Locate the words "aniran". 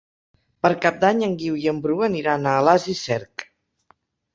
2.11-2.51